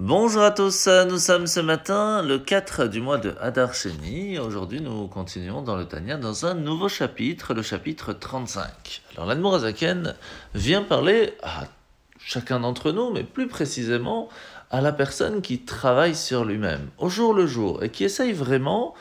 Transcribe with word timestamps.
Bonjour 0.00 0.42
à 0.42 0.52
tous, 0.52 0.86
nous 1.08 1.18
sommes 1.18 1.48
ce 1.48 1.58
matin 1.58 2.22
le 2.22 2.38
4 2.38 2.86
du 2.86 3.00
mois 3.00 3.18
de 3.18 3.34
Hadar 3.40 3.74
Sheni. 3.74 4.38
Aujourd'hui, 4.38 4.80
nous 4.80 5.08
continuons 5.08 5.60
dans 5.60 5.74
le 5.74 5.86
Tania 5.86 6.16
dans 6.16 6.46
un 6.46 6.54
nouveau 6.54 6.88
chapitre, 6.88 7.52
le 7.52 7.62
chapitre 7.62 8.12
35. 8.12 9.02
Alors, 9.16 9.26
l'Admour 9.26 9.56
Azaken 9.56 10.14
vient 10.54 10.84
parler 10.84 11.34
à 11.42 11.64
chacun 12.20 12.60
d'entre 12.60 12.92
nous, 12.92 13.10
mais 13.10 13.24
plus 13.24 13.48
précisément 13.48 14.28
à 14.70 14.80
la 14.80 14.92
personne 14.92 15.42
qui 15.42 15.62
travaille 15.62 16.14
sur 16.14 16.44
lui-même, 16.44 16.90
au 16.98 17.08
jour 17.08 17.34
le 17.34 17.48
jour, 17.48 17.82
et 17.82 17.88
qui 17.88 18.04
essaye 18.04 18.32
vraiment 18.32 18.94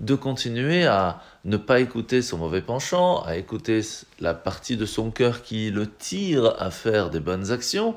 de 0.00 0.14
continuer 0.14 0.84
à 0.84 1.22
ne 1.46 1.56
pas 1.56 1.80
écouter 1.80 2.20
son 2.20 2.36
mauvais 2.36 2.60
penchant, 2.60 3.22
à 3.22 3.36
écouter 3.36 3.80
la 4.20 4.34
partie 4.34 4.76
de 4.76 4.84
son 4.84 5.10
cœur 5.10 5.40
qui 5.40 5.70
le 5.70 5.88
tire 5.88 6.56
à 6.58 6.70
faire 6.70 7.08
des 7.08 7.20
bonnes 7.20 7.52
actions, 7.52 7.96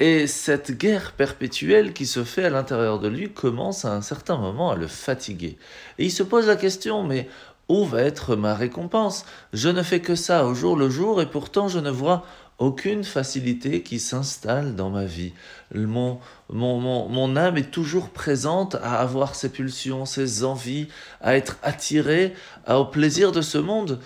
et 0.00 0.26
cette 0.26 0.76
guerre 0.76 1.12
perpétuelle 1.12 1.92
qui 1.92 2.06
se 2.06 2.24
fait 2.24 2.44
à 2.44 2.50
l'intérieur 2.50 2.98
de 2.98 3.08
lui 3.08 3.30
commence 3.30 3.84
à 3.84 3.94
un 3.94 4.02
certain 4.02 4.36
moment 4.36 4.70
à 4.70 4.76
le 4.76 4.86
fatiguer. 4.86 5.56
Et 5.98 6.06
il 6.06 6.10
se 6.10 6.22
pose 6.22 6.46
la 6.46 6.56
question, 6.56 7.02
mais 7.02 7.28
où 7.68 7.84
va 7.84 8.02
être 8.02 8.36
ma 8.36 8.54
récompense? 8.54 9.24
Je 9.52 9.68
ne 9.68 9.82
fais 9.82 10.00
que 10.00 10.14
ça 10.14 10.44
au 10.46 10.54
jour 10.54 10.76
le 10.76 10.90
jour 10.90 11.22
et 11.22 11.30
pourtant 11.30 11.68
je 11.68 11.78
ne 11.78 11.90
vois 11.90 12.24
aucune 12.58 13.02
facilité 13.02 13.82
qui 13.82 13.98
s'installe 13.98 14.76
dans 14.76 14.90
ma 14.90 15.04
vie. 15.04 15.32
Mon, 15.74 16.20
mon, 16.50 16.78
mon, 16.78 17.08
mon, 17.08 17.36
âme 17.36 17.56
est 17.56 17.70
toujours 17.70 18.10
présente 18.10 18.76
à 18.76 19.00
avoir 19.00 19.34
ses 19.34 19.48
pulsions, 19.48 20.04
ses 20.04 20.44
envies, 20.44 20.88
à 21.20 21.36
être 21.36 21.58
attirée 21.62 22.34
au 22.68 22.84
plaisir 22.84 23.32
de 23.32 23.40
ce 23.40 23.58
monde. 23.58 23.98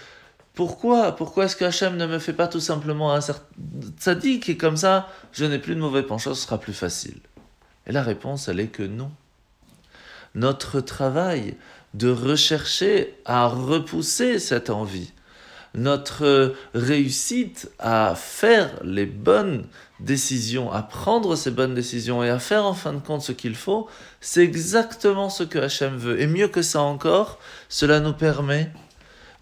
Pourquoi? 0.57 1.15
Pourquoi 1.15 1.45
est-ce 1.45 1.55
que 1.55 1.67
Hachem 1.67 1.99
ne 1.99 2.07
me 2.07 2.19
fait 2.19 2.33
pas 2.33 2.49
tout 2.49 2.61
simplement 2.61 3.13
un 3.13 3.21
sadique 4.01 4.49
et 4.49 4.57
comme 4.57 4.79
ça, 4.79 5.07
je 5.33 5.45
n'ai 5.45 5.59
plus 5.59 5.75
de 5.75 5.81
mauvais 5.81 6.03
penchants, 6.03 6.35
ce 6.35 6.43
sera 6.43 6.59
plus 6.59 6.73
facile? 6.73 7.21
Et 7.87 7.93
la 7.93 8.03
réponse, 8.03 8.49
elle 8.49 8.59
est 8.59 8.69
que 8.69 8.83
non. 8.83 9.13
Notre 10.35 10.81
travail 10.81 11.57
de 11.93 12.11
rechercher 12.11 13.15
à 13.27 13.47
repousser 13.49 14.39
cette 14.39 14.71
envie, 14.71 15.13
notre 15.75 16.55
réussite 16.73 17.71
à 17.79 18.15
faire 18.17 18.71
les 18.83 19.05
bonnes 19.05 19.67
décisions, 20.01 20.73
à 20.73 20.81
prendre 20.83 21.37
ces 21.37 21.51
bonnes 21.51 21.75
décisions 21.75 22.25
et 22.25 22.31
à 22.31 22.39
faire 22.39 22.65
en 22.65 22.73
fin 22.73 22.95
de 22.95 22.99
compte 22.99 23.21
ce 23.21 23.33
qu'il 23.33 23.57
faut, 23.57 23.89
c'est 24.23 24.43
exactement 24.43 25.29
ce 25.29 25.43
que 25.43 25.59
Hachem 25.59 25.99
veut. 25.99 26.19
Et 26.19 26.27
mieux 26.27 26.49
que 26.49 26.63
ça 26.63 26.81
encore, 26.81 27.39
cela 27.69 28.01
nous 28.01 28.15
permet 28.15 28.73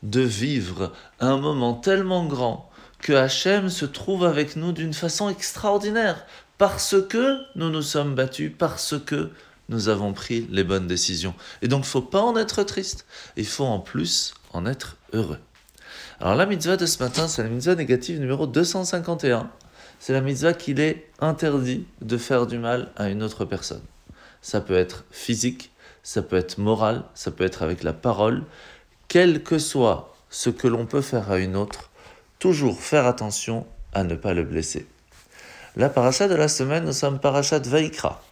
de 0.05 0.21
vivre 0.21 0.93
un 1.19 1.37
moment 1.39 1.75
tellement 1.75 2.25
grand 2.27 2.71
que 3.01 3.13
Hachem 3.13 3.69
se 3.69 3.85
trouve 3.85 4.25
avec 4.25 4.57
nous 4.57 4.73
d'une 4.73 4.95
façon 4.95 5.29
extraordinaire, 5.29 6.25
parce 6.57 6.97
que 7.09 7.39
nous 7.57 7.69
nous 7.69 7.83
sommes 7.83 8.15
battus, 8.15 8.53
parce 8.57 8.95
que 9.05 9.31
nous 9.69 9.89
avons 9.89 10.13
pris 10.13 10.47
les 10.51 10.65
bonnes 10.65 10.87
décisions. 10.87 11.35
Et 11.63 11.69
donc, 11.69 11.81
il 11.81 11.89
ne 11.89 11.91
faut 11.91 12.03
pas 12.03 12.23
en 12.23 12.37
être 12.37 12.63
triste, 12.63 13.07
il 13.37 13.47
faut 13.47 13.65
en 13.65 13.81
plus 13.81 14.35
en 14.53 14.67
être 14.67 14.97
heureux. 15.13 15.39
Alors, 16.21 16.35
la 16.35 16.47
mitzvah 16.47 16.77
de 16.77 16.87
ce 16.87 17.03
matin, 17.03 17.29
c'est 17.29 17.43
la 17.43 17.49
mitzvah 17.49 17.75
négative 17.75 18.21
numéro 18.21 18.47
251. 18.47 19.51
C'est 19.99 20.13
la 20.13 20.21
mitzvah 20.21 20.53
qu'il 20.53 20.81
est 20.81 21.11
interdit 21.21 21.87
de 22.03 22.17
faire 22.17 22.47
du 22.47 22.59
mal 22.59 22.91
à 22.97 23.09
une 23.09 23.23
autre 23.23 23.45
personne. 23.45 23.83
Ça 24.43 24.61
peut 24.61 24.77
être 24.77 25.05
physique, 25.11 25.73
ça 26.03 26.23
peut 26.23 26.37
être 26.37 26.59
moral, 26.59 27.05
ça 27.15 27.31
peut 27.31 27.45
être 27.45 27.63
avec 27.63 27.83
la 27.83 27.93
parole, 27.93 28.45
quel 29.09 29.43
que 29.43 29.59
soit 29.59 30.15
ce 30.31 30.51
que 30.51 30.67
l'on 30.67 30.87
peut 30.87 31.01
faire 31.01 31.31
à 31.31 31.39
une 31.39 31.57
autre, 31.57 31.91
toujours 32.39 32.81
faire 32.81 33.07
attention 33.07 33.67
à 33.93 34.05
ne 34.05 34.15
pas 34.15 34.35
le 34.35 34.45
blesser. 34.45 34.87
La 35.77 35.89
paracha 35.89 36.29
de 36.29 36.35
la 36.35 36.49
semaine, 36.49 36.85
nous 36.85 36.93
sommes 36.93 37.19
parachat 37.19 37.61
Vaikra. 37.61 38.23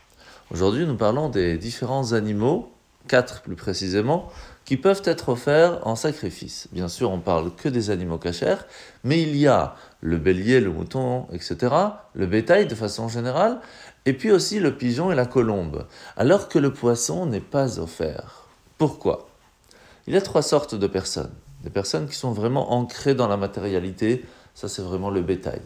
Aujourd'hui, 0.50 0.86
nous 0.86 0.96
parlons 0.96 1.28
des 1.28 1.56
différents 1.56 2.12
animaux, 2.12 2.72
quatre 3.08 3.42
plus 3.42 3.56
précisément, 3.56 4.30
qui 4.64 4.76
peuvent 4.76 5.02
être 5.04 5.30
offerts 5.30 5.78
en 5.86 5.96
sacrifice. 5.96 6.68
Bien 6.72 6.88
sûr, 6.88 7.10
on 7.10 7.18
parle 7.18 7.54
que 7.54 7.68
des 7.68 7.90
animaux 7.90 8.18
cachers, 8.18 8.66
mais 9.02 9.22
il 9.22 9.36
y 9.36 9.46
a 9.46 9.74
le 10.00 10.18
bélier, 10.18 10.60
le 10.60 10.70
mouton, 10.70 11.26
etc., 11.32 11.74
le 12.14 12.26
bétail 12.26 12.66
de 12.66 12.74
façon 12.74 13.08
générale, 13.08 13.60
et 14.04 14.12
puis 14.12 14.30
aussi 14.30 14.60
le 14.60 14.76
pigeon 14.76 15.10
et 15.10 15.14
la 15.14 15.26
colombe, 15.26 15.86
alors 16.16 16.48
que 16.48 16.58
le 16.58 16.72
poisson 16.72 17.26
n'est 17.26 17.40
pas 17.40 17.78
offert. 17.78 18.46
Pourquoi? 18.78 19.28
Il 20.06 20.14
y 20.14 20.16
a 20.16 20.20
trois 20.20 20.42
sortes 20.42 20.74
de 20.74 20.86
personnes. 20.86 21.32
Des 21.62 21.70
personnes 21.70 22.08
qui 22.08 22.16
sont 22.16 22.32
vraiment 22.32 22.72
ancrées 22.72 23.14
dans 23.14 23.28
la 23.28 23.36
matérialité, 23.36 24.24
ça 24.54 24.68
c'est 24.68 24.82
vraiment 24.82 25.10
le 25.10 25.22
bétail. 25.22 25.62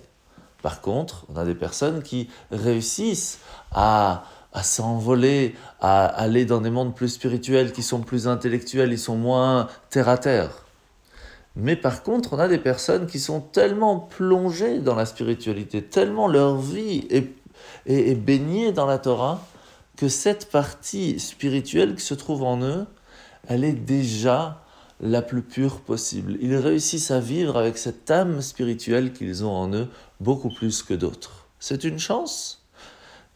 Par 0.62 0.80
contre, 0.80 1.24
on 1.32 1.36
a 1.36 1.44
des 1.44 1.54
personnes 1.54 2.02
qui 2.02 2.28
réussissent 2.50 3.38
à, 3.72 4.24
s'envoler, 4.62 5.54
à 5.80 6.06
aller 6.06 6.44
dans 6.44 6.60
des 6.60 6.70
mondes 6.70 6.94
plus 6.94 7.10
spirituels, 7.10 7.72
qui 7.72 7.82
sont 7.82 8.00
plus 8.00 8.26
intellectuels, 8.26 8.92
ils 8.92 8.98
sont 8.98 9.16
moins 9.16 9.68
terre 9.90 10.08
à 10.08 10.18
terre. 10.18 10.50
Mais 11.54 11.76
par 11.76 12.02
contre, 12.02 12.34
on 12.34 12.38
a 12.38 12.48
des 12.48 12.58
personnes 12.58 13.06
qui 13.06 13.18
sont 13.18 13.40
tellement 13.40 13.98
plongées 13.98 14.80
dans 14.80 14.94
la 14.94 15.06
spiritualité, 15.06 15.82
tellement 15.82 16.28
leur 16.28 16.56
vie 16.56 17.06
est 17.86 18.14
baignée 18.14 18.72
dans 18.72 18.86
la 18.86 18.98
Torah, 18.98 19.40
que 19.96 20.08
cette 20.08 20.50
partie 20.50 21.18
spirituelle 21.18 21.94
qui 21.94 22.02
se 22.02 22.14
trouve 22.14 22.42
en 22.42 22.60
eux, 22.60 22.86
elle 23.48 23.64
est 23.64 23.72
déjà 23.72 24.62
la 25.00 25.22
plus 25.22 25.42
pure 25.42 25.80
possible. 25.80 26.38
Ils 26.40 26.56
réussissent 26.56 27.10
à 27.10 27.20
vivre 27.20 27.56
avec 27.56 27.78
cette 27.78 28.10
âme 28.10 28.40
spirituelle 28.40 29.12
qu'ils 29.12 29.44
ont 29.44 29.52
en 29.52 29.72
eux 29.72 29.88
beaucoup 30.20 30.48
plus 30.48 30.82
que 30.82 30.94
d'autres. 30.94 31.46
C'est 31.58 31.84
une 31.84 31.98
chance? 31.98 32.64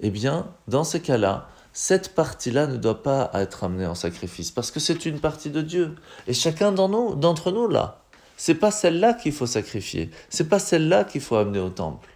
Eh 0.00 0.10
bien, 0.10 0.47
dans 0.69 0.84
ces 0.84 1.00
cas-là, 1.00 1.49
cette 1.72 2.15
partie-là 2.15 2.66
ne 2.66 2.76
doit 2.76 3.03
pas 3.03 3.31
être 3.34 3.65
amenée 3.65 3.87
en 3.87 3.94
sacrifice 3.94 4.50
parce 4.50 4.70
que 4.70 4.81
c'est 4.81 5.04
une 5.06 5.20
partie 5.20 5.50
de 5.50 5.60
Dieu. 5.60 5.94
Et 6.26 6.32
chacun 6.32 6.72
d'entre 6.72 7.53
nous, 7.53 7.69
là, 7.69 8.03
c'est 8.37 8.54
pas 8.54 8.70
celle-là 8.70 9.15
qu'il 9.15 9.32
faut 9.32 9.47
sacrifier. 9.47 10.10
C'est 10.31 10.49
pas 10.49 10.59
celle-là 10.59 11.04
qu'il 11.04 11.20
faut 11.20 11.37
amener 11.37 11.60
au 11.60 11.69
temple. 11.69 12.09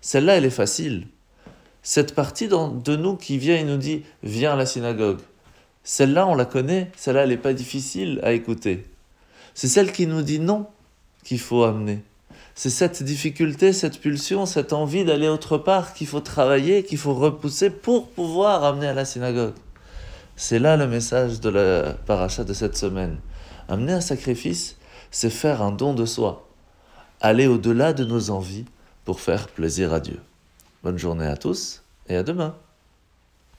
Celle-là, 0.00 0.36
elle 0.36 0.44
est 0.44 0.50
facile. 0.50 1.08
Cette 1.82 2.14
partie 2.14 2.48
de 2.48 2.96
nous 2.96 3.16
qui 3.16 3.38
vient 3.38 3.56
et 3.56 3.64
nous 3.64 3.76
dit 3.76 4.04
Viens 4.22 4.52
à 4.52 4.56
la 4.56 4.66
synagogue. 4.66 5.20
Celle-là, 5.88 6.26
on 6.26 6.34
la 6.34 6.46
connaît, 6.46 6.90
celle-là, 6.96 7.22
elle 7.22 7.28
n'est 7.28 7.36
pas 7.36 7.52
difficile 7.52 8.18
à 8.24 8.32
écouter. 8.32 8.84
C'est 9.54 9.68
celle 9.68 9.92
qui 9.92 10.08
nous 10.08 10.22
dit 10.22 10.40
non 10.40 10.66
qu'il 11.22 11.38
faut 11.38 11.62
amener. 11.62 12.02
C'est 12.56 12.70
cette 12.70 13.04
difficulté, 13.04 13.72
cette 13.72 14.00
pulsion, 14.00 14.46
cette 14.46 14.72
envie 14.72 15.04
d'aller 15.04 15.28
autre 15.28 15.58
part 15.58 15.94
qu'il 15.94 16.08
faut 16.08 16.18
travailler, 16.18 16.82
qu'il 16.82 16.98
faut 16.98 17.14
repousser 17.14 17.70
pour 17.70 18.08
pouvoir 18.08 18.64
amener 18.64 18.88
à 18.88 18.94
la 18.94 19.04
synagogue. 19.04 19.54
C'est 20.34 20.58
là 20.58 20.76
le 20.76 20.88
message 20.88 21.38
de 21.38 21.50
la 21.50 21.92
paracha 21.92 22.42
de 22.42 22.52
cette 22.52 22.76
semaine. 22.76 23.18
Amener 23.68 23.92
un 23.92 24.00
sacrifice, 24.00 24.78
c'est 25.12 25.30
faire 25.30 25.62
un 25.62 25.70
don 25.70 25.94
de 25.94 26.04
soi. 26.04 26.48
Aller 27.20 27.46
au-delà 27.46 27.92
de 27.92 28.04
nos 28.04 28.30
envies 28.30 28.64
pour 29.04 29.20
faire 29.20 29.46
plaisir 29.46 29.92
à 29.92 30.00
Dieu. 30.00 30.18
Bonne 30.82 30.98
journée 30.98 31.26
à 31.26 31.36
tous 31.36 31.84
et 32.08 32.16
à 32.16 32.24
demain. 32.24 32.56